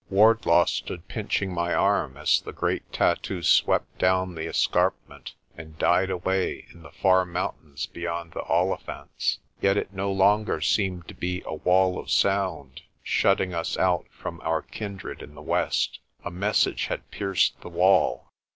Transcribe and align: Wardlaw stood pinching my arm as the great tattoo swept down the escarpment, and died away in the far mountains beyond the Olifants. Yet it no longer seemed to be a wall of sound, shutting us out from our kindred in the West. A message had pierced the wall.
Wardlaw 0.09 0.65
stood 0.65 1.07
pinching 1.07 1.53
my 1.53 1.75
arm 1.75 2.17
as 2.17 2.41
the 2.41 2.51
great 2.51 2.91
tattoo 2.91 3.43
swept 3.43 3.99
down 3.99 4.33
the 4.33 4.47
escarpment, 4.47 5.35
and 5.55 5.77
died 5.77 6.09
away 6.09 6.65
in 6.73 6.81
the 6.81 6.89
far 6.89 7.23
mountains 7.23 7.85
beyond 7.85 8.31
the 8.31 8.41
Olifants. 8.49 9.37
Yet 9.61 9.77
it 9.77 9.93
no 9.93 10.11
longer 10.11 10.59
seemed 10.59 11.07
to 11.09 11.13
be 11.13 11.43
a 11.45 11.53
wall 11.53 11.99
of 11.99 12.09
sound, 12.09 12.81
shutting 13.03 13.53
us 13.53 13.77
out 13.77 14.07
from 14.09 14.41
our 14.41 14.63
kindred 14.63 15.21
in 15.21 15.35
the 15.35 15.41
West. 15.43 15.99
A 16.25 16.31
message 16.31 16.85
had 16.87 17.11
pierced 17.11 17.61
the 17.61 17.69
wall. 17.69 18.27